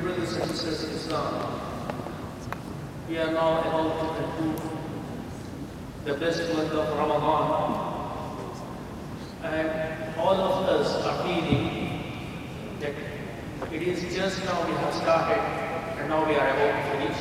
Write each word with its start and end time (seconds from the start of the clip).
Dear 0.00 0.08
brothers 0.14 0.32
and 0.32 0.50
sisters 0.50 0.84
in 0.84 0.90
Islam, 0.96 1.60
we 3.06 3.18
are 3.18 3.32
now 3.32 3.60
about 3.60 4.00
to 4.00 4.22
conclude 4.22 4.62
the 6.06 6.14
blessed 6.14 6.54
month 6.54 6.72
of 6.72 6.96
Ramadan. 6.96 7.50
And 9.42 10.16
all 10.18 10.40
of 10.40 10.68
us 10.68 10.94
are 11.04 11.22
feeling 11.22 12.02
that 12.80 12.94
it 13.70 13.82
is 13.82 14.14
just 14.16 14.42
now 14.46 14.66
we 14.66 14.72
have 14.72 14.94
started 14.94 15.42
and 15.98 16.08
now 16.08 16.26
we 16.26 16.34
are 16.34 16.48
about 16.48 16.72
to 16.80 16.98
finish. 16.98 17.18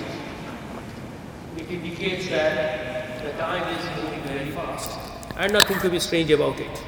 It 1.57 1.69
indicates 1.69 2.29
that 2.29 3.21
the 3.25 3.31
time 3.31 3.75
is 3.75 3.83
moving 4.01 4.21
very 4.21 4.51
fast. 4.51 4.97
And 5.35 5.51
nothing 5.51 5.79
to 5.81 5.89
be 5.89 5.99
strange 5.99 6.31
about 6.31 6.57
it. 6.61 6.83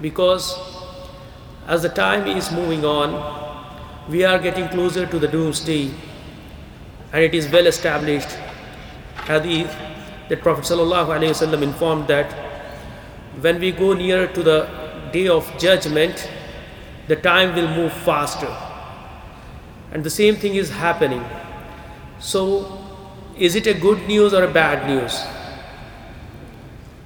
Because 0.00 0.58
as 1.66 1.82
the 1.82 1.90
time 1.90 2.26
is 2.26 2.50
moving 2.50 2.86
on, 2.86 3.49
we 4.08 4.24
are 4.24 4.38
getting 4.38 4.68
closer 4.68 5.06
to 5.06 5.18
the 5.18 5.28
doomsday, 5.28 5.90
and 7.12 7.22
it 7.22 7.34
is 7.34 7.50
well 7.50 7.66
established 7.66 8.28
hadith 9.26 9.74
that 10.28 10.42
Prophet 10.42 10.64
ﷺ 10.64 11.62
informed 11.62 12.06
that 12.08 12.32
when 13.40 13.60
we 13.60 13.72
go 13.72 13.92
near 13.94 14.26
to 14.28 14.42
the 14.42 14.68
day 15.12 15.28
of 15.28 15.52
judgment, 15.58 16.28
the 17.08 17.16
time 17.16 17.54
will 17.54 17.68
move 17.68 17.92
faster. 17.92 18.54
And 19.92 20.04
the 20.04 20.10
same 20.10 20.36
thing 20.36 20.54
is 20.54 20.70
happening. 20.70 21.24
So, 22.20 22.78
is 23.36 23.56
it 23.56 23.66
a 23.66 23.74
good 23.74 24.06
news 24.06 24.34
or 24.34 24.44
a 24.44 24.52
bad 24.52 24.86
news? 24.88 25.20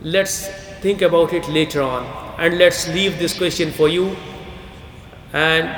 Let's 0.03 0.49
think 0.81 1.01
about 1.01 1.33
it 1.33 1.49
later 1.49 1.81
on, 1.81 2.05
and 2.39 2.59
let's 2.59 2.89
leave 2.89 3.19
this 3.19 3.37
question 3.37 3.71
for 3.73 3.89
you 3.89 4.17
and 5.33 5.69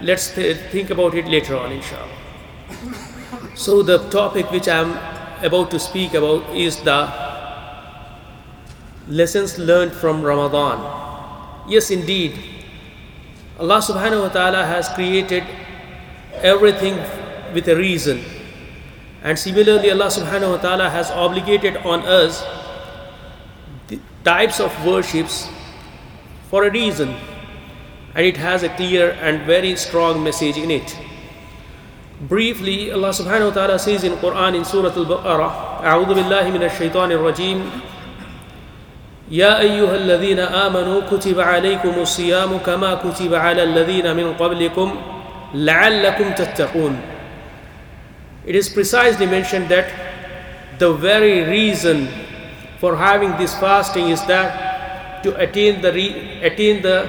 let's 0.00 0.34
th- 0.34 0.56
think 0.70 0.90
about 0.90 1.14
it 1.14 1.26
later 1.26 1.56
on 1.56 1.72
inshallah. 1.72 2.18
So 3.54 3.82
the 3.82 3.98
topic 4.10 4.50
which 4.50 4.68
i'm 4.68 4.92
about 5.42 5.70
to 5.70 5.78
speak 5.78 6.14
about 6.14 6.54
is 6.54 6.76
the 6.82 7.10
lessons 9.08 9.58
learned 9.58 9.92
from 9.92 10.22
ramadan. 10.22 10.78
Yes 11.68 11.90
indeed. 11.90 12.38
Allah 13.58 13.78
subhanahu 13.82 14.22
wa 14.22 14.28
ta'ala 14.28 14.64
has 14.64 14.88
created 14.90 15.42
everything 16.34 16.94
with 17.52 17.66
a 17.68 17.74
reason. 17.74 18.22
And 19.22 19.38
similarly 19.38 19.90
allah 19.90 20.06
subhanahu 20.06 20.56
wa 20.56 20.60
ta'ala 20.62 20.88
has 20.90 21.10
obligated 21.10 21.76
on 21.78 22.06
us 22.06 22.44
the 23.88 23.98
types 24.22 24.60
of 24.60 24.70
worships 24.86 25.48
for 26.50 26.64
a 26.64 26.70
reason 26.70 27.16
and 28.15 28.25
it 28.25 28.37
has 28.37 28.63
a 28.63 28.69
clear 28.69 29.11
and 29.21 29.41
very 29.41 29.75
strong 29.75 30.23
message 30.23 30.57
in 30.57 30.69
it. 30.71 30.97
Briefly, 32.21 32.91
Allah 32.91 33.09
subhanahu 33.09 33.49
wa 33.49 33.55
ta'ala 33.55 33.79
says 33.79 34.03
in 34.03 34.13
Quran 34.21 34.55
in 34.55 34.63
Surah 34.65 34.93
Al-Baqarah, 34.93 35.73
أعوذ 35.83 36.13
بالله 36.15 36.45
من 36.55 36.63
الشيطان 36.63 37.11
الرجيم 37.11 37.59
يا 39.31 39.59
أيها 39.59 39.95
الذين 39.95 40.39
آمنوا 40.39 41.01
كتب 41.11 41.39
عليكم 41.39 41.93
الصيام 41.99 42.57
كما 42.63 43.03
كتب 43.03 43.33
على 43.33 43.63
الذين 43.63 44.15
من 44.15 44.33
قبلكم 44.39 44.87
لعلكم 45.53 46.31
تتقون 46.31 46.95
It 48.45 48.55
is 48.55 48.69
precisely 48.69 49.25
mentioned 49.25 49.67
that 49.69 49.87
the 50.79 50.93
very 50.93 51.43
reason 51.43 52.07
for 52.79 52.95
having 52.95 53.35
this 53.37 53.55
fasting 53.59 54.09
is 54.09 54.23
that 54.27 55.23
to 55.23 55.35
attain 55.35 55.81
the, 55.81 55.91
re- 55.91 56.39
attain 56.43 56.81
the 56.81 57.07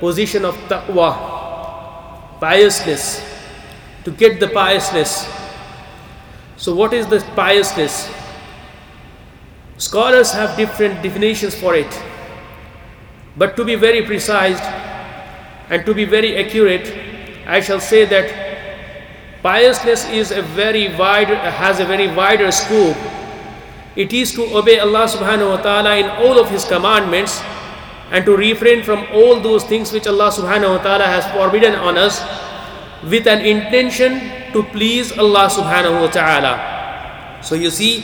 position 0.00 0.44
of 0.44 0.54
taqwa, 0.68 2.38
piousness, 2.40 3.22
to 4.04 4.10
get 4.10 4.40
the 4.40 4.48
piousness. 4.48 5.28
So, 6.56 6.74
what 6.74 6.92
is 6.92 7.06
this 7.06 7.24
piousness? 7.34 8.10
Scholars 9.76 10.32
have 10.32 10.56
different 10.56 11.02
definitions 11.02 11.54
for 11.54 11.74
it, 11.74 11.90
but 13.36 13.56
to 13.56 13.64
be 13.64 13.74
very 13.74 14.02
precise 14.02 14.60
and 15.68 15.84
to 15.84 15.94
be 15.94 16.04
very 16.04 16.36
accurate, 16.36 16.92
I 17.46 17.60
shall 17.60 17.80
say 17.80 18.04
that 18.04 19.42
piousness 19.42 20.08
is 20.10 20.30
a 20.30 20.42
very 20.42 20.94
wide 20.96 21.28
has 21.28 21.80
a 21.80 21.84
very 21.84 22.08
wider 22.14 22.52
scope. 22.52 22.96
It 23.96 24.12
is 24.12 24.32
to 24.34 24.44
obey 24.56 24.78
Allah 24.78 25.06
subhanahu 25.06 25.50
wa 25.50 25.60
ta'ala 25.62 25.96
in 25.96 26.08
all 26.22 26.38
of 26.38 26.50
his 26.50 26.64
commandments 26.64 27.42
and 28.10 28.24
to 28.24 28.36
refrain 28.36 28.82
from 28.82 29.06
all 29.12 29.40
those 29.40 29.64
things 29.64 29.92
which 29.92 30.06
Allah 30.06 30.30
subhanahu 30.30 30.78
wa 30.78 30.82
ta'ala 30.82 31.04
has 31.04 31.24
forbidden 31.32 31.74
on 31.74 31.96
us 31.96 32.20
with 33.04 33.26
an 33.26 33.44
intention 33.44 34.20
to 34.52 34.62
please 34.62 35.12
Allah 35.18 35.48
subhanahu 35.48 36.00
wa 36.00 36.10
ta'ala. 36.10 36.52
So 37.42 37.54
you 37.54 37.70
see, 37.70 38.00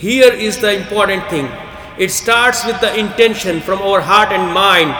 here 0.00 0.32
is 0.32 0.58
the 0.58 0.72
important 0.72 1.28
thing. 1.28 1.50
It 1.98 2.10
starts 2.10 2.64
with 2.64 2.80
the 2.80 2.96
intention 2.98 3.60
from 3.60 3.82
our 3.82 4.00
heart 4.00 4.32
and 4.32 4.52
mind 4.54 4.90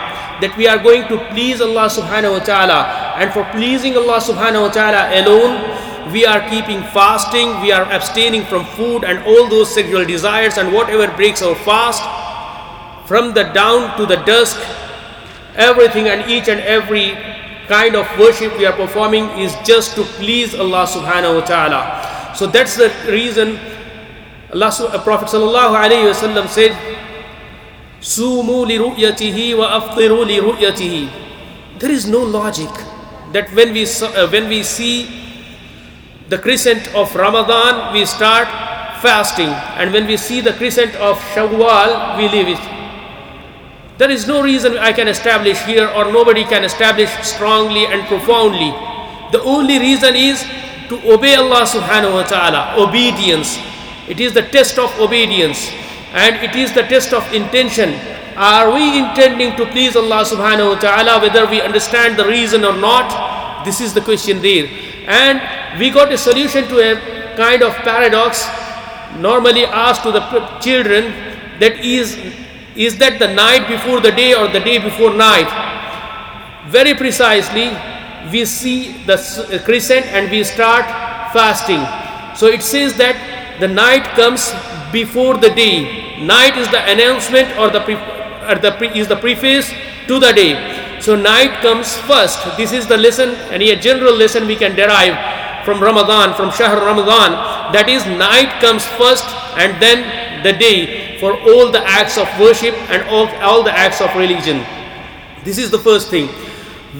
that 0.43 0.53
we 0.57 0.69
are 0.69 0.79
going 0.79 1.09
to 1.09 1.17
please 1.33 1.61
Allah 1.61 1.89
subhanahu 1.89 2.39
wa 2.39 2.45
ta'ala 2.45 2.81
and 3.17 3.33
for 3.33 3.45
pleasing 3.53 3.97
Allah 3.97 4.21
subhanahu 4.21 4.69
wa 4.69 4.73
ta'ala 4.73 5.13
alone 5.21 5.81
we 6.13 6.27
are 6.27 6.41
keeping 6.49 6.83
fasting, 6.91 7.61
we 7.61 7.71
are 7.73 7.85
abstaining 7.93 8.45
from 8.45 8.65
food 8.75 9.05
and 9.05 9.21
all 9.25 9.49
those 9.49 9.73
sexual 9.73 10.05
desires 10.05 10.59
and 10.59 10.73
whatever 10.73 11.07
breaks 11.15 11.43
our 11.43 11.55
fast 11.55 12.03
from 13.11 13.35
the 13.35 13.43
dawn 13.51 13.91
to 13.99 14.07
the 14.07 14.23
dusk, 14.23 14.55
everything 15.57 16.07
and 16.07 16.31
each 16.31 16.47
and 16.47 16.61
every 16.63 17.19
kind 17.67 17.97
of 17.97 18.07
worship 18.23 18.57
we 18.57 18.65
are 18.65 18.73
performing 18.79 19.27
is 19.35 19.51
just 19.67 19.99
to 19.99 20.07
please 20.23 20.55
Allah 20.55 20.87
subhanahu 20.87 21.43
wa 21.43 21.45
ta'ala. 21.45 21.81
So 22.39 22.47
that's 22.47 22.79
the 22.79 22.87
reason 23.11 23.59
Allah 24.55 24.71
Prophet 25.03 25.27
sallallahu 25.27 25.75
alayhi 25.75 26.07
wasallam 26.07 26.47
said, 26.47 26.71
Sumu 27.99 28.63
li 28.63 28.79
ru'yatihi 28.79 29.59
wa 29.59 29.75
aftiru 29.83 30.23
li 30.23 30.39
ru'yatihi. 30.39 31.83
There 31.83 31.91
is 31.91 32.07
no 32.07 32.23
logic 32.23 32.71
that 33.35 33.51
when 33.59 33.75
we, 33.75 33.91
uh, 33.91 34.31
when 34.31 34.47
we 34.47 34.63
see 34.63 35.11
the 36.31 36.39
crescent 36.39 36.87
of 36.95 37.11
Ramadan, 37.19 37.91
we 37.93 38.07
start 38.07 38.47
fasting, 39.03 39.51
and 39.83 39.91
when 39.91 40.07
we 40.07 40.15
see 40.17 40.39
the 40.41 40.55
crescent 40.55 40.95
of 41.03 41.19
Shawwal, 41.35 42.15
we 42.15 42.31
leave 42.31 42.55
it. 42.55 42.80
There 44.01 44.11
is 44.11 44.27
no 44.27 44.41
reason 44.41 44.79
I 44.79 44.95
can 44.95 45.09
establish 45.09 45.61
here, 45.69 45.87
or 45.87 46.11
nobody 46.11 46.43
can 46.45 46.65
establish 46.65 47.13
strongly 47.21 47.85
and 47.85 48.09
profoundly. 48.09 48.73
The 49.31 49.43
only 49.45 49.79
reason 49.79 50.17
is 50.17 50.41
to 50.89 50.97
obey 51.05 51.37
Allah 51.37 51.69
subhanahu 51.69 52.17
wa 52.17 52.25
ta'ala, 52.25 52.81
obedience. 52.81 53.61
It 54.09 54.19
is 54.19 54.33
the 54.33 54.49
test 54.49 54.79
of 54.79 54.89
obedience, 54.99 55.69
and 56.17 56.41
it 56.41 56.57
is 56.57 56.73
the 56.73 56.89
test 56.89 57.13
of 57.13 57.29
intention. 57.35 57.93
Are 58.41 58.73
we 58.73 59.05
intending 59.05 59.53
to 59.61 59.69
please 59.69 59.95
Allah 60.01 60.25
subhanahu 60.25 60.73
wa 60.73 60.79
ta'ala, 60.81 61.21
whether 61.21 61.45
we 61.45 61.61
understand 61.61 62.17
the 62.17 62.25
reason 62.25 62.65
or 62.65 62.73
not? 62.73 63.13
This 63.69 63.85
is 63.85 63.93
the 63.93 64.01
question 64.01 64.41
there. 64.41 64.65
And 65.05 65.45
we 65.79 65.93
got 65.93 66.09
a 66.09 66.17
solution 66.17 66.65
to 66.73 66.81
a 66.81 67.37
kind 67.37 67.61
of 67.63 67.77
paradox 67.85 68.49
normally 69.21 69.69
asked 69.69 70.09
to 70.09 70.11
the 70.11 70.25
children 70.65 71.13
that 71.61 71.85
is 71.85 72.17
is 72.81 72.97
that 72.97 73.19
the 73.19 73.29
night 73.29 73.69
before 73.69 74.01
the 74.01 74.11
day 74.11 74.33
or 74.33 74.49
the 74.49 74.61
day 74.61 74.79
before 74.79 75.13
night? 75.13 75.53
Very 76.69 76.95
precisely, 76.95 77.69
we 78.33 78.47
see 78.47 79.05
the 79.05 79.21
uh, 79.21 79.63
crescent 79.65 80.07
and 80.07 80.31
we 80.31 80.43
start 80.45 80.87
fasting. 81.37 81.85
So 82.35 82.47
it 82.47 82.63
says 82.63 82.97
that 82.97 83.61
the 83.61 83.69
night 83.69 84.05
comes 84.17 84.49
before 84.93 85.37
the 85.37 85.51
day. 85.51 86.25
Night 86.25 86.57
is 86.57 86.71
the 86.71 86.81
announcement 86.91 87.53
or 87.59 87.69
the, 87.69 87.85
or 88.49 88.57
the 88.57 88.73
is 88.97 89.09
the 89.09 89.17
preface 89.17 89.69
to 90.09 90.19
the 90.19 90.33
day. 90.33 90.57
So 91.01 91.17
night 91.17 91.61
comes 91.61 91.99
first. 92.09 92.41
This 92.57 92.73
is 92.73 92.87
the 92.87 92.97
lesson, 92.97 93.35
and 93.53 93.63
a 93.63 93.77
general 93.77 94.15
lesson 94.17 94.47
we 94.47 94.57
can 94.57 94.75
derive 94.75 95.17
from 95.67 95.83
Ramadan, 95.83 96.35
from 96.35 96.51
Shahr 96.51 96.77
Ramadan. 96.77 97.73
That 97.77 97.91
is, 97.91 98.07
night 98.07 98.61
comes 98.61 98.87
first 98.97 99.29
and 99.57 99.81
then 99.83 100.43
the 100.43 100.53
day 100.53 101.00
for 101.21 101.35
all 101.35 101.71
the 101.71 101.83
acts 101.87 102.19
of 102.19 102.27
worship 102.41 102.75
and 102.91 103.03
all, 103.09 103.29
all 103.41 103.63
the 103.63 103.73
acts 103.73 104.01
of 104.01 104.15
religion. 104.17 104.65
This 105.45 105.59
is 105.59 105.71
the 105.71 105.79
first 105.79 106.09
thing. 106.11 106.29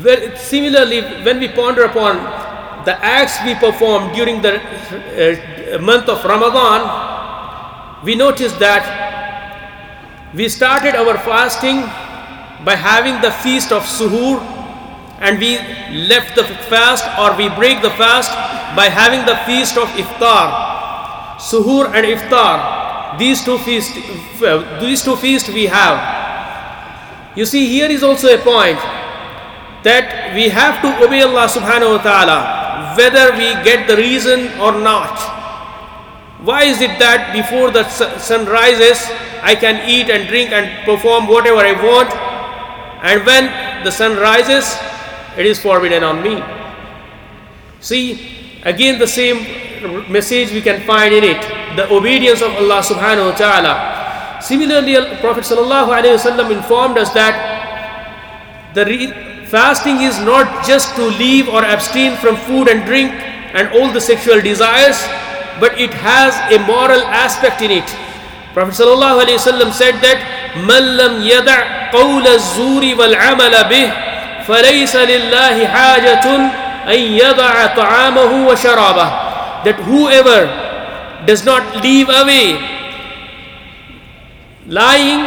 Well, 0.05 0.37
similarly, 0.37 1.01
when 1.25 1.41
we 1.41 1.49
ponder 1.49 1.85
upon 1.85 2.17
the 2.85 2.97
acts 3.05 3.39
we 3.45 3.55
perform 3.55 4.13
during 4.15 4.41
the 4.41 4.61
uh, 4.61 5.79
month 5.79 6.09
of 6.09 6.25
Ramadan, 6.25 8.05
we 8.05 8.15
notice 8.15 8.53
that 8.55 8.85
we 10.35 10.49
started 10.49 10.95
our 10.95 11.19
fasting 11.19 11.81
by 12.65 12.77
having 12.77 13.21
the 13.21 13.33
feast 13.43 13.73
of 13.73 13.83
Suhoor 13.83 14.39
and 15.19 15.39
we 15.39 15.59
left 16.09 16.37
the 16.37 16.45
fast 16.45 17.05
or 17.19 17.37
we 17.37 17.49
break 17.51 17.83
the 17.83 17.91
fast 17.91 18.31
by 18.77 18.89
having 18.89 19.27
the 19.27 19.37
feast 19.45 19.77
of 19.77 19.89
Iftar. 19.89 21.37
Suhoor 21.39 21.87
and 21.95 22.07
Iftar, 22.07 22.80
these 23.21 23.45
two 23.45 23.59
feasts, 23.59 23.93
these 24.81 25.05
two 25.05 25.17
feasts 25.17 25.49
we 25.51 25.67
have. 25.67 27.37
You 27.37 27.45
see, 27.45 27.69
here 27.69 27.91
is 27.91 28.03
also 28.03 28.35
a 28.35 28.39
point 28.39 28.81
that 29.85 30.35
we 30.35 30.49
have 30.49 30.81
to 30.83 31.05
obey 31.05 31.23
Allah 31.23 31.47
subhanahu 31.47 31.99
wa 31.99 32.03
ta'ala 32.03 32.39
whether 32.97 33.33
we 33.37 33.53
get 33.63 33.87
the 33.87 33.97
reason 33.97 34.49
or 34.59 34.73
not. 34.73 35.15
Why 36.43 36.65
is 36.65 36.81
it 36.81 36.99
that 36.99 37.33
before 37.37 37.71
the 37.71 37.85
sun 37.89 38.47
rises, 38.47 38.99
I 39.43 39.55
can 39.55 39.89
eat 39.89 40.09
and 40.09 40.27
drink 40.29 40.51
and 40.51 40.85
perform 40.85 41.29
whatever 41.29 41.61
I 41.61 41.73
want, 41.77 42.11
and 43.05 43.25
when 43.25 43.85
the 43.85 43.93
sun 43.93 44.17
rises, 44.17 44.77
it 45.37 45.47
is 45.47 45.61
forbidden 45.61 46.03
on 46.03 46.23
me? 46.23 46.43
See, 47.81 48.61
again, 48.65 48.99
the 48.99 49.07
same 49.07 49.45
message 50.11 50.53
we 50.53 50.61
can 50.61 50.83
find 50.87 51.15
in 51.15 51.25
it 51.25 51.60
the 51.76 51.90
obedience 51.92 52.42
of 52.42 52.52
Allah 52.56 52.80
subhanahu 52.82 53.32
wa 53.32 53.36
ta'ala. 53.36 53.74
Similarly, 54.42 54.96
Prophet 55.20 55.44
sallallahu 55.44 55.90
alayhi 55.90 56.18
wasallam 56.20 56.52
informed 56.52 56.98
us 56.98 57.10
that 57.14 57.34
the 58.74 58.86
fasting 59.48 60.02
is 60.02 60.20
not 60.20 60.66
just 60.66 60.96
to 60.96 61.06
leave 61.18 61.48
or 61.48 61.64
abstain 61.64 62.18
from 62.18 62.36
food 62.36 62.68
and 62.68 62.86
drink 62.86 63.12
and 63.56 63.70
all 63.72 63.92
the 63.92 64.02
sexual 64.02 64.42
desires, 64.42 65.00
but 65.60 65.80
it 65.80 65.94
has 65.94 66.36
a 66.52 66.60
moral 66.68 67.02
aspect 67.10 67.62
in 67.62 67.72
it. 67.72 67.88
Prophet 68.54 68.76
sallallahu 68.76 69.24
alayhi 69.24 69.40
wasallam 69.40 69.72
said 69.72 70.00
that 70.04 70.20
من 70.56 70.98
لم 70.98 71.22
يدع 71.28 71.92
قول 71.92 72.28
الزور 72.28 72.96
والعمل 73.00 73.64
به 73.70 73.92
فليس 74.48 74.96
لله 74.96 75.68
حاجة 75.68 76.26
أن 76.88 77.00
يضع 77.00 77.66
طعامه 77.66 78.48
وشرابه 78.48 79.10
that 79.66 79.76
whoever 79.76 80.48
does 81.27 81.45
not 81.45 81.83
leave 81.83 82.09
away 82.09 82.81
lying 84.71 85.27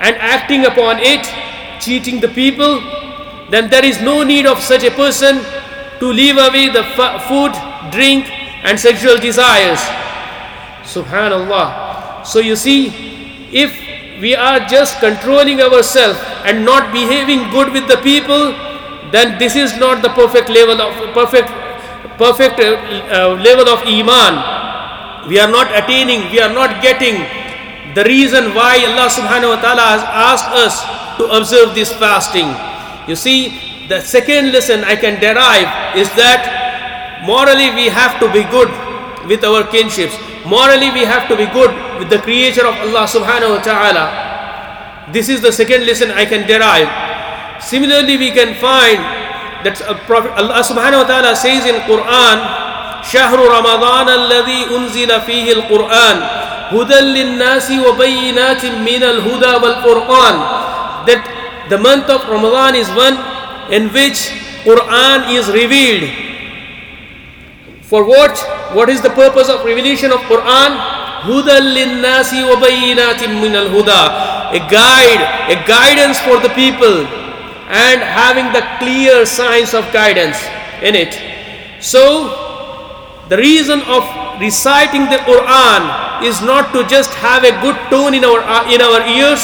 and 0.00 0.16
acting 0.16 0.64
upon 0.64 0.98
it, 0.98 1.28
cheating 1.80 2.20
the 2.20 2.28
people, 2.28 2.80
then 3.50 3.68
there 3.68 3.84
is 3.84 4.00
no 4.00 4.22
need 4.22 4.46
of 4.46 4.58
such 4.60 4.82
a 4.82 4.90
person 4.90 5.44
to 6.00 6.06
leave 6.06 6.38
away 6.38 6.70
the 6.70 6.82
food, 7.28 7.52
drink, 7.92 8.30
and 8.64 8.80
sexual 8.80 9.18
desires. 9.18 9.78
Subhanallah. 10.82 12.24
So 12.26 12.38
you 12.40 12.56
see, 12.56 12.88
if 13.52 13.70
we 14.20 14.34
are 14.34 14.60
just 14.60 14.98
controlling 15.00 15.60
ourselves 15.60 16.18
and 16.44 16.64
not 16.64 16.92
behaving 16.92 17.50
good 17.50 17.72
with 17.72 17.88
the 17.88 17.98
people, 17.98 18.52
then 19.12 19.38
this 19.38 19.56
is 19.56 19.76
not 19.76 20.02
the 20.02 20.08
perfect 20.10 20.48
level 20.48 20.80
of 20.80 20.94
perfect 21.12 21.48
perfect 22.16 22.60
uh, 22.60 22.76
uh, 23.10 23.34
level 23.42 23.68
of 23.68 23.80
iman 23.86 24.59
we 25.28 25.38
are 25.38 25.50
not 25.50 25.68
attaining 25.76 26.30
we 26.30 26.40
are 26.40 26.52
not 26.52 26.80
getting 26.82 27.20
the 27.94 28.04
reason 28.04 28.54
why 28.54 28.78
Allah 28.86 29.10
subhanahu 29.10 29.58
wa 29.58 29.60
ta'ala 29.60 29.84
has 29.98 30.02
asked 30.06 30.50
us 30.54 30.74
to 31.18 31.24
observe 31.34 31.74
this 31.74 31.90
fasting. 31.92 32.46
You 33.10 33.16
see 33.18 33.86
the 33.90 34.00
second 34.00 34.52
lesson 34.52 34.84
I 34.86 34.94
can 34.94 35.18
derive 35.18 35.98
is 35.98 36.06
that 36.14 37.20
morally 37.26 37.74
we 37.74 37.90
have 37.90 38.22
to 38.22 38.30
be 38.30 38.46
good 38.46 38.70
with 39.26 39.42
our 39.42 39.66
kinships. 39.66 40.14
Morally 40.46 40.94
we 40.94 41.02
have 41.02 41.26
to 41.26 41.34
be 41.34 41.46
good 41.50 41.74
with 41.98 42.08
the 42.08 42.22
creator 42.22 42.62
of 42.62 42.78
Allah 42.78 43.10
subhanahu 43.10 43.58
wa 43.58 43.62
ta'ala. 43.62 44.06
This 45.10 45.26
is 45.28 45.42
the 45.42 45.50
second 45.50 45.82
lesson 45.86 46.14
I 46.14 46.24
can 46.24 46.46
derive. 46.46 46.86
Similarly 47.58 48.16
we 48.16 48.30
can 48.30 48.54
find 48.62 49.02
that 49.66 49.82
Allah 49.82 50.62
subhanahu 50.62 51.04
wa 51.04 51.08
ta'ala 51.10 51.34
says 51.34 51.66
in 51.66 51.74
Quran 51.90 52.69
شهر 53.02 53.38
رمضان 53.38 54.08
الذي 54.08 54.66
أنزل 54.76 55.20
فيه 55.20 55.52
القرآن 55.52 56.22
هدى 56.72 57.00
للناس 57.00 57.70
وبينات 57.70 58.64
من 58.64 59.02
الهدى 59.02 59.54
والفرقان 59.62 60.36
that 61.06 61.22
the 61.68 61.78
month 61.78 62.08
of 62.10 62.20
Ramadan 62.28 62.74
is 62.74 62.88
one 62.90 63.16
in 63.70 63.88
which 63.88 64.30
Quran 64.64 65.30
is 65.30 65.48
revealed 65.48 66.10
for 67.82 68.04
what 68.04 68.38
what 68.72 68.88
is 68.88 69.00
the 69.00 69.10
purpose 69.10 69.48
of 69.48 69.64
revelation 69.64 70.12
of 70.12 70.20
Quran 70.28 70.72
هدى 71.24 71.58
للناس 71.58 72.34
وبينات 72.34 73.24
من 73.24 73.56
الهدى 73.56 74.04
a 74.52 74.60
guide 74.70 75.22
a 75.48 75.56
guidance 75.66 76.18
for 76.20 76.38
the 76.40 76.50
people 76.50 77.06
and 77.70 78.02
having 78.02 78.52
the 78.52 78.66
clear 78.82 79.24
signs 79.24 79.74
of 79.74 79.86
guidance 79.92 80.42
in 80.82 80.96
it. 80.96 81.14
So, 81.78 82.49
the 83.29 83.37
reason 83.37 83.81
of 83.89 84.03
reciting 84.39 85.09
the 85.09 85.17
Quran 85.25 86.23
is 86.23 86.41
not 86.41 86.71
to 86.73 86.85
just 86.87 87.13
have 87.15 87.43
a 87.43 87.51
good 87.61 87.77
tone 87.89 88.13
in 88.13 88.23
our 88.23 88.41
in 88.69 88.81
our 88.81 89.01
ears. 89.07 89.41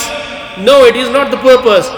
No, 0.59 0.85
it 0.85 0.95
is 0.95 1.09
not 1.09 1.31
the 1.31 1.37
purpose. 1.37 1.89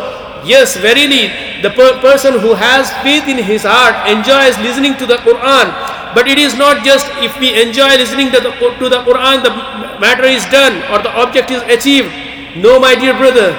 Yes, 0.46 0.76
verily, 0.76 1.32
the 1.64 1.72
per 1.72 2.00
person 2.00 2.40
who 2.40 2.54
has 2.54 2.92
faith 3.04 3.28
in 3.28 3.38
his 3.38 3.64
heart 3.64 3.96
enjoys 4.08 4.58
listening 4.60 4.96
to 5.00 5.06
the 5.06 5.18
Quran. 5.28 5.72
But 6.14 6.28
it 6.28 6.38
is 6.38 6.56
not 6.56 6.86
just 6.86 7.08
if 7.24 7.40
we 7.40 7.50
enjoy 7.60 7.98
listening 7.98 8.30
to 8.32 8.40
the, 8.40 8.52
to 8.52 8.90
the 8.90 9.02
Quran, 9.08 9.42
the 9.44 9.52
matter 10.00 10.26
is 10.26 10.46
done 10.52 10.84
or 10.92 11.02
the 11.02 11.12
object 11.18 11.50
is 11.50 11.64
achieved. 11.64 12.12
No, 12.56 12.80
my 12.80 12.94
dear 12.94 13.18
brother, 13.18 13.56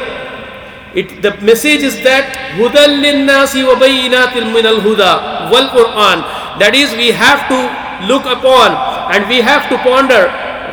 it, 0.95 1.21
the 1.21 1.35
message 1.43 1.83
is 1.83 1.97
that 2.05 2.55
هُدًى 2.55 3.03
لِلنَّاسِ 3.03 3.59
وَبَيِّنَاتٍ 3.59 4.39
مِنَ 4.55 4.63
الْهُدَى 4.63 5.15
وَالْقُرْآنِ 5.51 6.19
That 6.61 6.73
is, 6.77 6.95
we 6.95 7.11
have 7.11 7.49
to 7.51 7.59
look 8.08 8.26
upon 8.26 8.72
and 9.12 9.28
we 9.28 9.42
have 9.42 9.68
to 9.70 9.78
ponder 9.84 10.30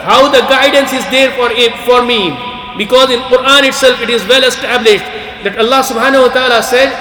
how 0.07 0.31
the 0.31 0.41
guidance 0.47 0.93
is 0.93 1.03
there 1.11 1.35
for 1.35 1.51
it 1.51 1.75
for 1.83 2.05
me. 2.05 2.31
Because 2.79 3.11
in 3.11 3.21
quran 3.33 3.67
itself 3.67 4.01
it 4.01 4.11
is 4.11 4.23
well 4.29 4.45
established 4.45 5.05
that 5.43 5.59
allah 5.59 5.81
subhanahu 5.81 6.29
wa 6.29 6.33
ta'ala 6.33 6.63
said 6.63 6.93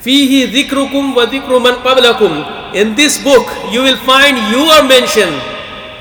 fihi 0.00 0.48
wa 1.14 1.24
in 2.74 2.94
this 2.94 3.22
book 3.22 3.46
you 3.70 3.82
will 3.82 4.00
find 4.02 4.36
your 4.50 4.82
mention. 4.88 5.28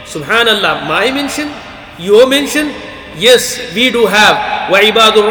Subhanallah 0.08 0.88
my 0.88 1.12
mention 1.12 1.52
your 2.00 2.28
mention. 2.28 2.72
Yes 3.16 3.60
we 3.76 3.92
do 3.92 4.08
have. 4.08 4.72
Wa 4.72 4.80
al-ardi 4.80 5.22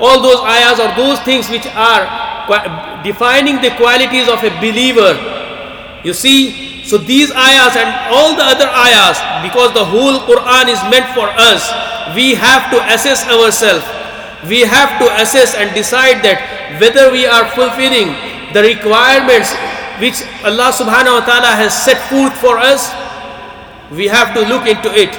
all 0.00 0.18
those 0.24 0.40
ayahs 0.48 0.80
or 0.80 0.88
those 0.96 1.20
things 1.20 1.52
which 1.52 1.68
are 1.76 2.29
defining 3.02 3.62
the 3.62 3.70
qualities 3.78 4.28
of 4.28 4.42
a 4.42 4.50
believer. 4.58 5.14
You 6.02 6.14
see, 6.14 6.82
so 6.84 6.98
these 6.98 7.30
ayahs 7.30 7.76
and 7.76 7.88
all 8.10 8.34
the 8.34 8.42
other 8.42 8.66
ayahs, 8.66 9.18
because 9.46 9.72
the 9.74 9.84
whole 9.84 10.26
Quran 10.26 10.68
is 10.68 10.80
meant 10.90 11.06
for 11.14 11.28
us, 11.38 11.62
we 12.14 12.34
have 12.34 12.70
to 12.74 12.78
assess 12.90 13.22
ourselves. 13.28 13.86
We 14.48 14.62
have 14.66 14.98
to 14.98 15.06
assess 15.20 15.54
and 15.54 15.74
decide 15.74 16.24
that 16.24 16.80
whether 16.80 17.12
we 17.12 17.26
are 17.26 17.46
fulfilling 17.52 18.16
the 18.52 18.62
requirements 18.62 19.52
which 20.00 20.24
Allah 20.42 20.72
subhanahu 20.72 21.20
wa 21.20 21.24
ta'ala 21.28 21.52
has 21.60 21.76
set 21.76 22.00
forth 22.08 22.32
for 22.40 22.56
us 22.56 22.88
we 23.90 24.06
have 24.06 24.34
to 24.34 24.40
look 24.46 24.66
into 24.66 24.90
it. 24.94 25.10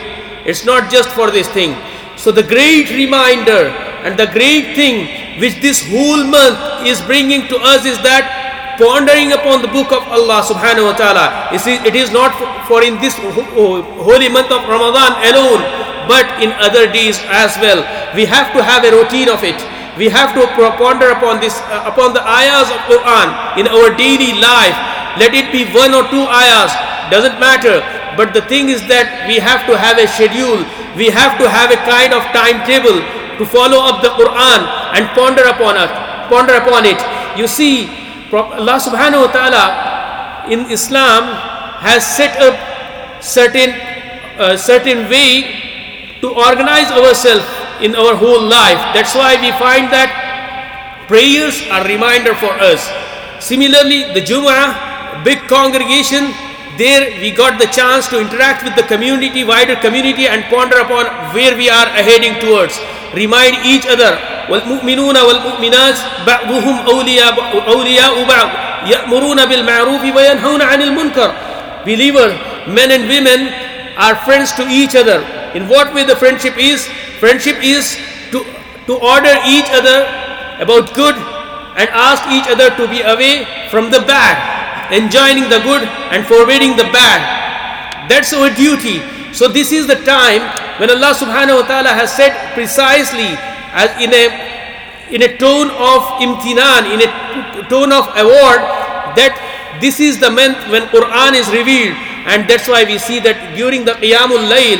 It's 0.47 0.65
not 0.65 0.89
just 0.89 1.09
for 1.09 1.29
this 1.29 1.47
thing. 1.49 1.75
So 2.17 2.31
the 2.31 2.43
great 2.43 2.89
reminder 2.89 3.67
and 4.07 4.17
the 4.17 4.27
great 4.27 4.75
thing 4.75 5.20
which 5.39 5.61
this 5.61 5.85
whole 5.87 6.23
month 6.23 6.87
is 6.87 6.99
bringing 7.01 7.47
to 7.47 7.57
us 7.61 7.85
is 7.85 7.95
that 8.03 8.41
pondering 8.81 9.31
upon 9.31 9.61
the 9.61 9.69
book 9.69 9.93
of 9.93 10.01
Allah 10.09 10.41
subhanahu 10.41 10.91
wa 10.91 10.95
ta'ala. 10.97 11.53
You 11.53 11.59
see, 11.59 11.77
It 11.85 11.95
is 11.95 12.11
not 12.11 12.33
for 12.65 12.83
in 12.83 12.97
this 12.99 13.13
holy 13.15 14.29
month 14.29 14.49
of 14.49 14.65
Ramadan 14.65 15.21
alone, 15.29 15.61
but 16.09 16.25
in 16.41 16.51
other 16.57 16.89
days 16.89 17.21
as 17.29 17.53
well. 17.61 17.85
We 18.17 18.25
have 18.25 18.51
to 18.57 18.63
have 18.63 18.83
a 18.83 18.91
routine 18.91 19.29
of 19.29 19.43
it. 19.45 19.59
We 19.99 20.09
have 20.09 20.33
to 20.33 20.47
ponder 20.57 21.11
upon 21.11 21.39
this, 21.39 21.59
uh, 21.67 21.83
upon 21.85 22.15
the 22.15 22.23
ayahs 22.23 22.71
of 22.71 22.79
Quran 22.89 23.27
in 23.59 23.67
our 23.67 23.91
daily 23.93 24.39
life. 24.39 24.75
Let 25.19 25.35
it 25.35 25.51
be 25.51 25.67
one 25.75 25.93
or 25.93 26.07
two 26.07 26.23
ayahs, 26.25 26.71
doesn't 27.11 27.37
matter. 27.39 27.83
But 28.15 28.33
the 28.33 28.41
thing 28.41 28.69
is 28.71 28.81
that 28.87 29.27
we 29.27 29.37
have 29.39 29.67
to 29.67 29.77
have 29.77 29.99
a 29.99 30.07
schedule, 30.07 30.63
we 30.95 31.11
have 31.11 31.37
to 31.39 31.47
have 31.47 31.71
a 31.71 31.79
kind 31.83 32.15
of 32.15 32.23
timetable 32.31 33.03
to 33.37 33.43
follow 33.45 33.83
up 33.83 34.01
the 34.01 34.15
Quran 34.15 34.80
and 34.93 35.07
ponder 35.15 35.43
upon 35.47 35.77
it. 35.77 35.91
Ponder 36.29 36.55
upon 36.59 36.85
it. 36.85 36.99
You 37.39 37.47
see, 37.47 37.87
Allah 38.31 38.79
subhanahu 38.79 39.27
wa 39.27 39.31
ta'ala 39.31 39.65
in 40.47 40.67
Islam 40.71 41.35
has 41.83 42.05
set 42.05 42.39
up 42.39 42.55
certain 43.23 43.75
uh, 44.39 44.55
certain 44.57 45.09
way 45.11 46.17
to 46.21 46.31
organize 46.31 46.89
ourselves 46.91 47.43
in 47.81 47.95
our 47.95 48.15
whole 48.15 48.41
life. 48.41 48.79
That's 48.93 49.13
why 49.13 49.35
we 49.41 49.51
find 49.57 49.89
that 49.91 50.09
prayers 51.09 51.61
are 51.69 51.83
reminder 51.85 52.33
for 52.37 52.53
us. 52.61 52.85
Similarly, 53.41 54.13
the 54.13 54.21
Jumu'ah, 54.21 55.25
big 55.25 55.49
congregation, 55.49 56.31
there 56.76 57.20
we 57.20 57.30
got 57.30 57.58
the 57.58 57.66
chance 57.66 58.06
to 58.08 58.20
interact 58.20 58.62
with 58.64 58.76
the 58.76 58.82
community, 58.82 59.44
wider 59.44 59.76
community 59.76 60.28
and 60.28 60.44
ponder 60.44 60.78
upon 60.78 61.06
where 61.34 61.56
we 61.56 61.68
are 61.68 61.86
heading 61.88 62.38
towards. 62.40 62.78
Remind 63.14 63.64
each 63.64 63.86
other. 63.86 64.18
والمؤمنون 64.46 65.16
والمؤمنات 65.18 65.98
بعضهم 66.26 66.86
أولياء 66.86 67.34
أولياء 67.68 68.24
بعض 68.24 68.48
يأمرون 68.86 69.44
بالمعروف 69.44 70.02
وينهون 70.16 70.62
عن 70.62 70.82
المنكر. 70.82 71.34
Believer, 71.84 72.30
men 72.68 72.90
and 72.90 73.08
women 73.08 73.52
are 73.96 74.14
friends 74.14 74.52
to 74.52 74.66
each 74.68 74.94
other. 74.94 75.24
In 75.54 75.68
what 75.68 75.94
way 75.94 76.04
the 76.04 76.14
friendship 76.14 76.56
is? 76.58 76.86
Friendship 77.18 77.56
is 77.62 77.96
to, 78.30 78.44
to 78.86 78.94
order 78.98 79.34
each 79.46 79.66
other 79.72 80.04
about 80.60 80.94
good 80.94 81.16
and 81.76 81.88
ask 81.90 82.24
each 82.32 82.48
other 82.48 82.70
to 82.76 82.88
be 82.88 83.02
away 83.02 83.46
from 83.70 83.90
the 83.90 84.00
bad, 84.00 84.36
enjoining 84.91 85.47
the 85.47 85.59
good 85.63 85.83
and 86.11 86.27
forbidding 86.27 86.75
the 86.75 86.85
bad. 86.91 87.23
That's 88.11 88.33
our 88.33 88.51
duty. 88.53 88.99
So 89.33 89.47
this 89.47 89.71
is 89.71 89.87
the 89.87 89.95
time 90.03 90.43
when 90.79 90.91
Allah 90.91 91.15
subhanahu 91.15 91.63
wa 91.63 91.65
ta'ala 91.67 91.95
has 91.95 92.11
said 92.11 92.35
precisely 92.53 93.31
as 93.71 93.89
in 94.03 94.11
a 94.11 94.25
in 95.11 95.23
a 95.23 95.31
tone 95.39 95.71
of 95.75 96.19
imtinan, 96.23 96.87
in 96.91 96.99
a 97.03 97.09
tone 97.67 97.91
of 97.91 98.07
award 98.15 98.59
that 99.19 99.35
this 99.79 99.99
is 99.99 100.19
the 100.19 100.29
month 100.31 100.59
when 100.71 100.87
Quran 100.91 101.35
is 101.35 101.47
revealed 101.51 101.95
and 102.27 102.47
that's 102.47 102.67
why 102.67 102.83
we 102.83 102.99
see 102.99 103.19
that 103.19 103.55
during 103.55 103.83
the 103.83 103.95
Qiyamul 103.99 104.47
Layl 104.51 104.79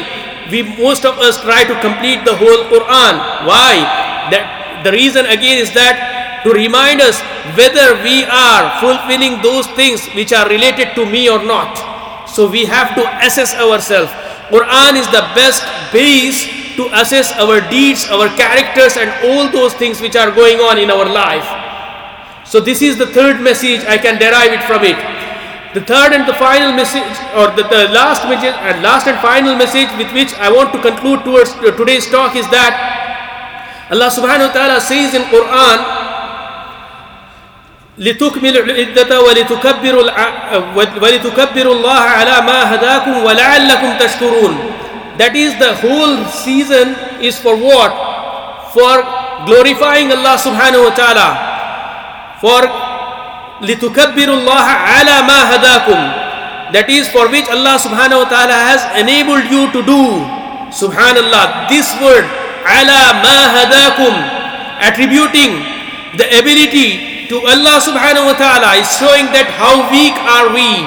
we 0.52 0.64
most 0.76 1.08
of 1.08 1.18
us 1.20 1.40
try 1.42 1.64
to 1.64 1.76
complete 1.80 2.24
the 2.28 2.36
whole 2.36 2.68
Quran. 2.68 3.14
Why? 3.48 3.80
That 4.32 4.84
the 4.84 4.92
reason 4.92 5.26
again 5.26 5.58
is 5.58 5.72
that 5.74 6.11
to 6.44 6.54
remind 6.54 7.02
us 7.02 7.22
whether 7.54 8.02
we 8.02 8.26
are 8.26 8.80
fulfilling 8.82 9.42
those 9.42 9.68
things 9.78 10.08
which 10.18 10.34
are 10.34 10.48
related 10.50 10.96
to 10.96 11.06
me 11.06 11.30
or 11.30 11.44
not. 11.44 11.78
So 12.30 12.50
we 12.50 12.66
have 12.66 12.96
to 12.96 13.04
assess 13.26 13.54
ourselves. 13.56 14.12
Quran 14.50 15.00
is 15.00 15.08
the 15.12 15.24
best 15.38 15.64
base 15.94 16.48
to 16.76 16.88
assess 16.96 17.32
our 17.38 17.62
deeds, 17.70 18.08
our 18.10 18.28
characters 18.36 18.98
and 18.98 19.12
all 19.28 19.52
those 19.52 19.74
things 19.76 20.02
which 20.02 20.16
are 20.16 20.32
going 20.32 20.60
on 20.60 20.78
in 20.78 20.90
our 20.90 21.06
life. 21.08 21.46
So 22.48 22.60
this 22.60 22.82
is 22.82 22.98
the 22.98 23.08
third 23.08 23.40
message 23.40 23.86
I 23.86 23.98
can 23.98 24.20
derive 24.20 24.52
it 24.52 24.64
from 24.64 24.84
it. 24.84 25.00
The 25.74 25.80
third 25.80 26.12
and 26.12 26.28
the 26.28 26.36
final 26.36 26.76
message, 26.76 27.16
or 27.32 27.48
the, 27.56 27.64
the 27.64 27.88
last 27.96 28.28
message, 28.28 28.52
and 28.60 28.84
last 28.84 29.08
and 29.08 29.16
final 29.24 29.56
message 29.56 29.88
with 29.96 30.12
which 30.12 30.34
I 30.36 30.52
want 30.52 30.74
to 30.74 30.82
conclude 30.82 31.24
towards 31.24 31.52
uh, 31.64 31.72
today's 31.80 32.12
talk 32.12 32.36
is 32.36 32.44
that 32.52 33.88
Allah 33.88 34.12
Subhanahu 34.12 34.52
wa 34.52 34.56
Taala 34.56 34.80
says 34.84 35.16
in 35.16 35.24
Quran, 35.32 36.01
لتكملوا 37.98 38.64
العدة 38.64 39.22
ولتكبروا 39.22 40.04
ولتكبروا 41.02 41.74
الله 41.74 42.00
على 42.00 42.42
ما 42.42 42.76
هداكم 42.76 43.24
ولعلكم 43.24 43.98
تشكرون. 43.98 44.54
That 45.18 45.36
is 45.36 45.54
the 45.60 45.76
whole 45.76 46.26
season 46.26 46.96
is 47.22 47.38
for 47.38 47.56
what? 47.56 47.92
For 48.74 49.04
glorifying 49.46 50.12
Allah 50.12 50.40
Subhanahu 50.40 50.88
wa 50.88 50.94
Taala. 50.96 51.30
For 52.42 52.62
لِتُكَبِّرُوا 53.62 54.36
اللَّهَ 54.42 54.66
عَلَى 54.66 55.16
مَا 55.30 55.40
هَدَاكُمْ 55.54 56.00
That 56.74 56.90
is 56.90 57.08
for 57.12 57.28
which 57.30 57.46
Allah 57.52 57.76
subhanahu 57.78 58.26
wa 58.26 58.28
ta'ala 58.32 58.56
has 58.56 58.82
enabled 58.98 59.46
you 59.52 59.68
to 59.76 59.84
do. 59.84 60.04
Subhanallah. 60.72 61.68
This 61.68 61.92
word, 62.02 62.26
عَلَى 62.64 63.02
مَا 63.22 63.38
هَدَاكُمْ 63.54 64.14
Attributing 64.82 65.62
the 66.18 66.26
ability 66.40 67.11
to 67.32 67.40
Allah 67.48 67.80
subhanahu 67.80 68.28
wa 68.28 68.36
ta'ala 68.36 68.76
is 68.76 68.92
showing 69.00 69.32
that 69.32 69.48
how 69.56 69.88
weak 69.88 70.12
are 70.20 70.52
we. 70.52 70.84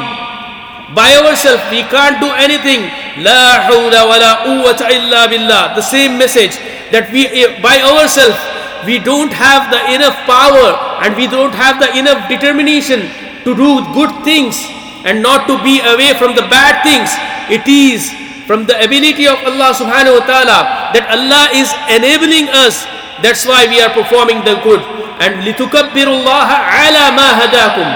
By 0.92 1.16
ourselves, 1.16 1.64
we 1.72 1.80
can't 1.88 2.20
do 2.20 2.28
anything. 2.36 2.84
La 3.24 3.64
billah. 3.64 5.72
The 5.72 5.80
same 5.80 6.20
message 6.20 6.60
that 6.92 7.08
we, 7.08 7.32
eh, 7.32 7.56
by 7.64 7.80
ourselves, 7.80 8.36
we 8.84 9.00
don't 9.00 9.32
have 9.32 9.72
the 9.72 9.96
enough 9.96 10.20
power 10.28 11.00
and 11.00 11.16
we 11.16 11.24
don't 11.26 11.56
have 11.56 11.80
the 11.80 11.88
enough 11.96 12.28
determination 12.28 13.08
to 13.48 13.56
do 13.56 13.80
good 13.96 14.12
things 14.20 14.60
and 15.08 15.24
not 15.24 15.48
to 15.48 15.56
be 15.64 15.80
away 15.80 16.12
from 16.20 16.36
the 16.36 16.44
bad 16.52 16.84
things. 16.84 17.08
It 17.48 17.64
is 17.64 18.12
from 18.44 18.68
the 18.68 18.76
ability 18.84 19.24
of 19.24 19.40
Allah 19.48 19.72
subhanahu 19.72 20.20
wa 20.20 20.24
ta'ala 20.28 20.60
that 20.92 21.08
Allah 21.08 21.48
is 21.56 21.72
enabling 21.88 22.52
us. 22.52 22.84
That's 23.24 23.48
why 23.48 23.64
we 23.64 23.80
are 23.80 23.96
performing 23.96 24.44
the 24.44 24.60
good 24.60 25.03
and 25.20 25.42
litukabbirullaha 25.46 26.56
ala 26.86 27.04
ma 27.14 27.28
hadakum. 27.38 27.88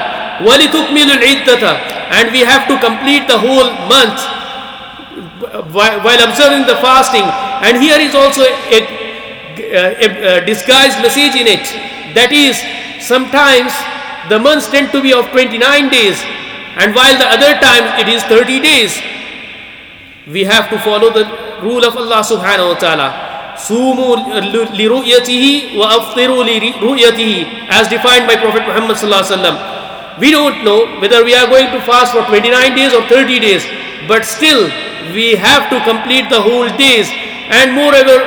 Walitukmilul 0.46 1.22
iddata 1.22 1.74
and 2.14 2.30
we 2.32 2.40
have 2.40 2.66
to 2.68 2.78
complete 2.78 3.26
the 3.26 3.38
whole 3.38 3.70
month 3.90 4.18
while 5.74 6.20
observing 6.28 6.66
the 6.66 6.76
fasting. 6.78 7.26
And 7.66 7.82
here 7.82 7.98
is 7.98 8.14
also 8.14 8.42
a, 8.42 8.78
a, 9.58 10.42
a 10.42 10.46
disguised 10.46 11.02
message 11.02 11.34
in 11.34 11.46
it. 11.46 11.66
That 12.14 12.30
is 12.32 12.56
sometimes 13.04 13.72
the 14.28 14.38
months 14.38 14.68
tend 14.70 14.92
to 14.92 15.02
be 15.02 15.12
of 15.12 15.26
29 15.30 15.58
days 15.90 16.22
and 16.78 16.94
while 16.94 17.16
the 17.18 17.26
other 17.26 17.58
times 17.58 17.98
it 18.00 18.08
is 18.08 18.22
30 18.24 18.60
days. 18.60 18.94
We 20.26 20.44
have 20.44 20.70
to 20.70 20.78
follow 20.78 21.10
the 21.10 21.24
rule 21.62 21.84
of 21.84 21.96
Allah 21.96 22.22
subhanahu 22.22 22.74
wa 22.74 22.78
ta'ala. 22.78 23.27
Sumu 23.58 24.16
liru'yatihi 24.78 25.76
wa 25.76 25.88
aftiru 25.98 26.42
liru'yatihi 26.46 27.68
as 27.68 27.88
defined 27.88 28.26
by 28.26 28.36
Prophet 28.36 28.62
Muhammad 28.66 28.96
sallallahu 28.96 29.24
alaihi 29.24 29.34
wasallam. 29.34 29.56
We 30.20 30.30
don't 30.30 30.64
know 30.64 30.86
whether 31.00 31.24
we 31.24 31.34
are 31.34 31.46
going 31.46 31.70
to 31.70 31.80
fast 31.82 32.12
for 32.12 32.22
29 32.26 32.74
days 32.74 32.92
or 32.92 33.02
30 33.08 33.38
days, 33.40 33.62
but 34.08 34.24
still 34.24 34.66
we 35.14 35.34
have 35.36 35.70
to 35.70 35.78
complete 35.84 36.28
the 36.30 36.40
whole 36.40 36.68
days. 36.76 37.08
And 37.50 37.74
moreover, 37.74 38.18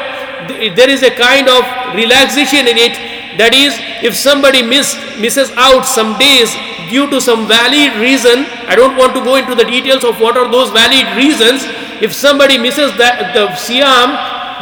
there 0.76 0.90
is 0.90 1.04
a 1.04 1.12
kind 1.12 1.48
of 1.48 1.64
relaxation 1.96 2.68
in 2.68 2.78
it 2.78 2.96
that 3.38 3.54
is 3.54 3.76
if 4.04 4.16
somebody 4.16 4.62
miss, 4.62 4.96
misses 5.20 5.52
out 5.56 5.84
some 5.84 6.18
days 6.18 6.52
due 6.90 7.10
to 7.10 7.22
some 7.22 7.48
valid 7.48 7.96
reason 8.04 8.44
i 8.68 8.76
don't 8.76 8.98
want 8.98 9.16
to 9.16 9.24
go 9.24 9.36
into 9.40 9.56
the 9.56 9.64
details 9.64 10.04
of 10.04 10.20
what 10.20 10.36
are 10.36 10.52
those 10.52 10.70
valid 10.72 11.08
reasons 11.16 11.64
if 12.04 12.12
somebody 12.14 12.58
misses 12.58 12.92
that 12.98 13.32
the 13.34 13.48
siyam 13.56 14.12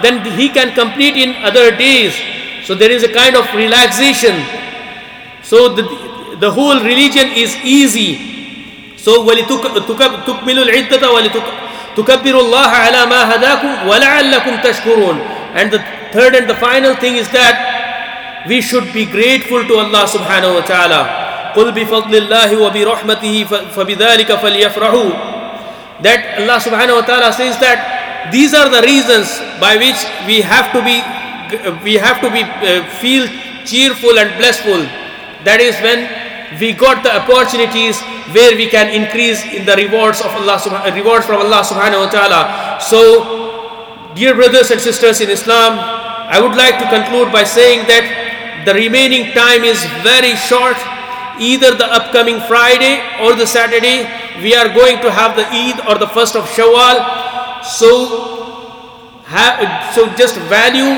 then 0.03 0.25
he 0.37 0.49
can 0.49 0.75
complete 0.75 1.17
in 1.17 1.35
other 1.45 1.75
days 1.77 2.15
so 2.65 2.75
there 2.75 2.91
is 2.91 3.03
a 3.03 3.13
kind 3.13 3.37
of 3.37 3.45
relaxation 3.55 4.35
so 5.43 5.69
the, 5.75 5.85
the 6.41 6.51
whole 6.51 6.81
religion 6.81 7.29
is 7.35 7.57
easy 7.65 8.95
so 8.97 9.23
وَلِتُكْمِلُوا 9.25 10.65
الْعِدَّةَ 10.65 11.03
وَلِتُكَبِّرُوا 11.05 12.43
اللَّهَ 12.47 12.71
عَلَى 12.85 13.01
مَا 13.07 13.21
هَدَاكُمْ 13.37 13.89
وَلَعَلَّكُمْ 13.89 14.55
تَشْكُرُونَ 14.65 15.17
and 15.55 15.71
the 15.71 15.79
third 16.13 16.35
and 16.35 16.49
the 16.49 16.55
final 16.55 16.95
thing 16.97 17.17
is 17.17 17.29
that 17.31 17.75
we 18.47 18.61
should 18.61 18.93
be 18.93 19.07
grateful 19.07 19.65
to 19.65 19.75
Allah 19.81 20.05
subhanahu 20.05 20.61
wa 20.61 20.65
ta'ala. 20.67 21.01
قُلْ 21.55 21.71
بِفَضْلِ 21.73 22.13
اللَّهِ 22.13 22.51
وَبِرَحْمَتِهِ 22.59 23.35
فَبِذَلِكَ 23.73 24.31
فَلْيَفْرَحُوا 24.37 25.11
That 26.03 26.43
Allah 26.43 26.59
subhanahu 26.59 27.01
wa 27.01 27.05
ta'ala 27.07 27.33
says 27.33 27.57
that 27.63 27.98
these 28.32 28.54
are 28.54 28.70
the 28.70 28.82
reasons 28.86 29.28
by 29.60 29.78
which 29.78 30.00
we 30.28 30.42
have 30.42 30.72
to 30.74 30.82
be 30.84 31.02
we 31.84 31.96
have 31.96 32.22
to 32.22 32.30
be 32.30 32.44
uh, 32.44 32.86
feel 33.02 33.26
cheerful 33.66 34.20
and 34.20 34.38
blissful. 34.38 34.86
That 35.44 35.60
is 35.62 35.74
when 35.82 36.06
we 36.60 36.74
got 36.74 37.04
the 37.04 37.16
opportunities 37.16 38.00
where 38.36 38.56
we 38.56 38.68
can 38.68 38.94
increase 38.94 39.42
in 39.46 39.66
the 39.66 39.76
rewards 39.76 40.22
of 40.22 40.30
Allah 40.36 40.62
rewards 40.94 41.26
from 41.26 41.42
Allah 41.42 41.66
subhanahu 41.66 42.06
wa 42.06 42.10
ta'ala. 42.10 42.42
So 42.82 43.50
Dear 44.16 44.34
brothers 44.34 44.72
and 44.72 44.82
sisters 44.82 45.22
in 45.22 45.30
Islam, 45.30 45.78
I 45.78 46.42
would 46.42 46.58
like 46.58 46.82
to 46.82 46.88
conclude 46.90 47.32
by 47.32 47.44
saying 47.44 47.86
that 47.86 48.66
the 48.66 48.74
remaining 48.74 49.32
time 49.38 49.64
is 49.64 49.78
very 50.02 50.34
short. 50.36 50.76
Either 51.40 51.78
the 51.78 51.86
upcoming 51.86 52.42
Friday 52.50 53.00
or 53.22 53.36
the 53.38 53.46
Saturday, 53.46 54.10
we 54.42 54.56
are 54.58 54.68
going 54.68 55.00
to 55.06 55.12
have 55.14 55.38
the 55.38 55.46
Eid 55.48 55.80
or 55.88 55.96
the 56.02 56.10
first 56.10 56.36
of 56.36 56.44
Shawwal. 56.50 56.98
So, 57.64 59.24
have, 59.26 59.94
so 59.94 60.08
just 60.16 60.36
value 60.48 60.96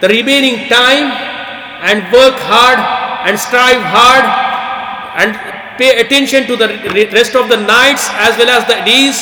the 0.00 0.08
remaining 0.08 0.68
time 0.68 1.10
and 1.82 2.02
work 2.12 2.34
hard 2.38 2.78
and 3.26 3.38
strive 3.38 3.82
hard 3.82 4.24
and 5.18 5.34
pay 5.78 6.00
attention 6.00 6.46
to 6.46 6.56
the 6.56 6.68
rest 7.12 7.34
of 7.34 7.48
the 7.48 7.56
nights 7.56 8.06
as 8.18 8.36
well 8.38 8.50
as 8.50 8.66
the 8.66 8.78
days 8.84 9.18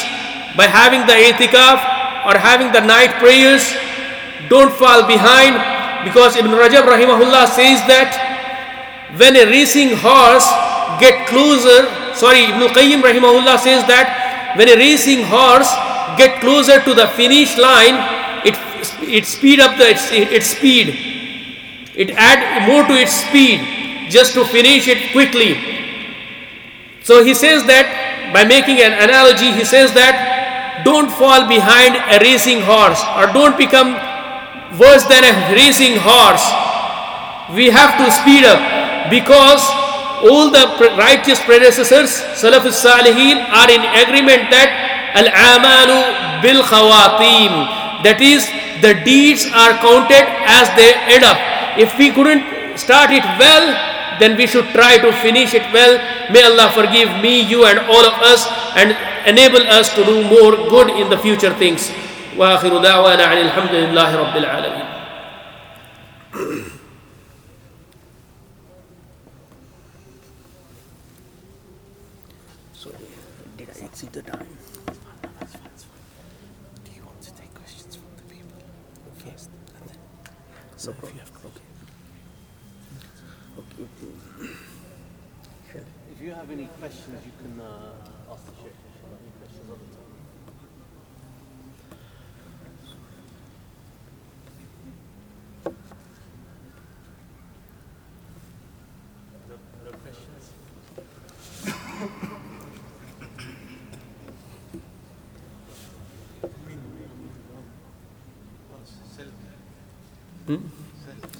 by 0.56 0.66
having 0.66 1.06
the 1.06 1.16
itikaf 1.16 1.78
or 2.26 2.36
having 2.36 2.72
the 2.72 2.80
night 2.80 3.16
prayers, 3.20 3.64
don't 4.48 4.72
fall 4.72 5.06
behind 5.06 5.56
because 6.04 6.36
Ibn 6.36 6.50
Rajab 6.50 6.84
rahimahullah 6.84 7.48
says 7.48 7.80
that 7.88 8.12
when 9.16 9.36
a 9.36 9.46
racing 9.46 9.96
horse 9.96 10.46
get 11.00 11.28
closer, 11.28 11.88
sorry, 12.14 12.44
Ibn 12.50 12.72
Qayyim 12.72 13.00
rahimahullah 13.00 13.58
says 13.58 13.84
that 13.88 14.56
when 14.56 14.68
a 14.68 14.76
racing 14.76 15.24
horse 15.24 15.70
get 16.20 16.40
closer 16.40 16.78
to 16.84 16.92
the 16.94 17.08
finish 17.20 17.56
line, 17.56 17.96
it, 18.44 18.56
it 19.18 19.24
speed 19.24 19.60
up 19.60 19.76
the, 19.78 19.88
its, 19.88 20.04
its 20.12 20.46
speed. 20.56 20.88
It 21.94 22.10
add 22.16 22.68
more 22.68 22.84
to 22.84 22.94
its 22.94 23.12
speed 23.12 23.60
just 24.10 24.34
to 24.34 24.44
finish 24.44 24.88
it 24.88 25.12
quickly. 25.12 25.52
So 27.02 27.24
he 27.24 27.34
says 27.34 27.64
that 27.66 27.86
by 28.34 28.44
making 28.44 28.78
an 28.78 28.92
analogy, 29.06 29.50
he 29.52 29.64
says 29.64 29.92
that 29.94 30.82
don't 30.84 31.10
fall 31.10 31.48
behind 31.48 31.96
a 31.96 32.16
racing 32.24 32.62
horse 32.62 33.00
or 33.16 33.32
don't 33.32 33.56
become 33.58 33.96
worse 34.78 35.04
than 35.12 35.24
a 35.24 35.34
racing 35.52 35.98
horse. 35.98 36.44
We 37.56 37.68
have 37.70 37.98
to 37.98 38.06
speed 38.14 38.44
up 38.46 38.60
because 39.10 39.60
all 40.22 40.52
the 40.52 40.64
righteous 40.96 41.40
predecessors, 41.40 42.12
Salafus 42.38 42.78
Salihin, 42.78 43.42
are 43.50 43.70
in 43.70 43.82
agreement 44.04 44.52
that 44.54 44.89
Al 45.15 45.27
Amalu 45.31 46.41
Bil 46.41 46.61
Khawatim. 46.63 48.03
That 48.03 48.21
is, 48.21 48.45
the 48.81 48.93
deeds 49.01 49.47
are 49.49 49.73
counted 49.81 50.25
as 50.45 50.69
they 50.77 50.93
end 51.09 51.23
up. 51.23 51.37
If 51.77 51.97
we 51.97 52.11
couldn't 52.11 52.77
start 52.77 53.09
it 53.11 53.23
well, 53.39 53.65
then 54.19 54.37
we 54.37 54.47
should 54.47 54.67
try 54.71 54.97
to 54.97 55.11
finish 55.19 55.53
it 55.53 55.65
well. 55.73 55.99
May 56.31 56.43
Allah 56.43 56.71
forgive 56.71 57.09
me, 57.21 57.41
you, 57.41 57.65
and 57.65 57.79
all 57.79 58.05
of 58.05 58.15
us 58.23 58.47
and 58.75 58.95
enable 59.27 59.63
us 59.67 59.93
to 59.95 60.03
do 60.03 60.23
more 60.23 60.55
good 60.69 60.89
in 60.95 61.09
the 61.09 61.17
future 61.17 61.53
things. 61.53 61.91
وآخر 62.37 62.77
دعوانا 62.83 63.23
عن 63.23 63.37
الحمد 63.37 63.71
لله 63.71 64.15
رب 64.15 64.35
العالمين. 64.37 64.85
Sorry, 72.73 72.95
did 73.57 73.69
I 73.71 73.85
exceed 73.85 74.11
the 74.11 74.21
time? 74.21 74.47
So, 80.80 80.92
if 80.92 80.96
you 81.02 81.20
have 81.20 81.28
okay. 81.44 81.60
Okay. 85.68 85.84
If 86.10 86.22
you 86.22 86.32
have 86.32 86.50
any 86.50 86.68
questions, 86.80 87.20
you 87.26 87.32
can 87.36 87.60
uh, 87.60 88.32
ask 88.32 88.46
the 88.46 88.52
Sheikh. 88.62 88.72
inshallah. 88.88 89.20
Any 89.20 89.32
questions 89.36 89.68
on 89.70 89.76
the 89.76 89.84
top? 89.94 89.99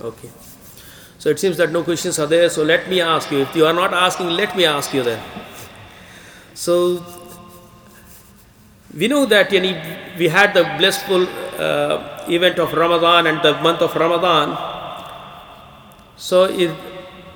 Okay. 0.01 0.31
So 1.19 1.29
it 1.29 1.39
seems 1.39 1.57
that 1.59 1.71
no 1.71 1.83
questions 1.83 2.19
are 2.19 2.27
there. 2.27 2.49
So 2.49 2.63
let 2.63 2.89
me 2.89 3.01
ask 3.01 3.31
you. 3.31 3.41
If 3.41 3.55
you 3.55 3.67
are 3.67 3.73
not 3.73 3.93
asking, 3.93 4.29
let 4.29 4.57
me 4.57 4.65
ask 4.65 4.95
you 4.95 5.03
then. 5.03 5.23
So 6.55 7.05
we 8.97 9.07
know 9.09 9.27
that 9.27 9.51
we 10.19 10.29
had 10.29 10.55
the 10.55 10.65
blissful 10.79 11.27
uh, 11.59 12.25
event 12.29 12.59
of 12.59 12.73
Ramadan 12.73 13.27
and 13.27 13.43
the 13.43 13.55
month 13.61 13.83
of 13.83 13.95
Ramadan. 13.95 14.57
So 16.17 16.45
if, 16.45 16.75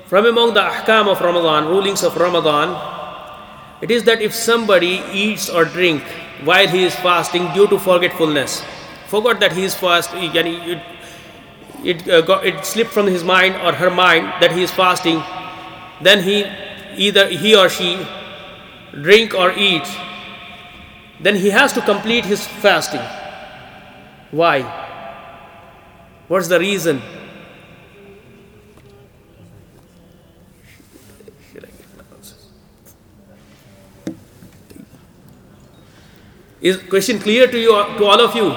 from 0.07 0.26
among 0.26 0.54
the 0.54 0.61
ahkam 0.61 1.09
of 1.09 1.21
Ramadan, 1.21 1.69
rulings 1.69 2.02
of 2.02 2.16
Ramadan, 2.16 2.76
it 3.81 3.90
is 3.90 4.04
that 4.04 4.23
if 4.23 4.35
somebody 4.35 5.02
eats 5.12 5.49
or 5.49 5.64
drink 5.64 6.02
while 6.43 6.66
he 6.66 6.85
is 6.85 6.95
fasting 6.97 7.52
due 7.52 7.66
to 7.69 7.78
forgetfulness, 7.78 8.62
forgot 9.07 9.40
that 9.40 9.52
he 9.52 9.64
is 9.64 9.75
fast, 9.75 10.11
yani, 10.11 10.66
it, 10.69 10.83
it, 11.85 12.09
uh, 12.09 12.23
got, 12.23 12.47
it 12.47 12.64
slipped 12.64 12.91
from 12.91 13.07
his 13.07 13.23
mind 13.23 13.55
or 13.57 13.73
her 13.73 13.91
mind 13.91 14.26
that 14.41 14.53
he 14.53 14.62
is 14.62 14.71
fasting, 14.71 15.23
then 16.03 16.23
he 16.23 16.45
either 16.97 17.29
he 17.29 17.55
or 17.55 17.69
she 17.69 18.07
drink 19.03 19.35
or 19.35 19.53
eat, 19.53 19.87
then 21.21 21.37
he 21.37 21.50
has 21.50 21.73
to 21.73 21.81
complete 21.81 22.25
his 22.25 22.47
fasting. 22.47 23.03
Why? 24.31 24.62
What's 26.29 26.49
the 26.49 26.59
reason? 26.59 27.03
Is 36.61 36.79
question 36.79 37.19
clear 37.19 37.47
to 37.47 37.59
you 37.59 37.73
to 37.99 38.05
all 38.07 38.21
of 38.21 38.35
you? 38.35 38.49